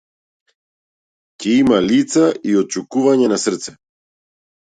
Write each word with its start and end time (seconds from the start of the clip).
Ќе 1.43 1.51
има 1.65 1.77
лица 1.89 2.23
и 2.53 2.55
отчукувања 2.61 3.31
на 3.35 3.39
срце. 3.45 3.77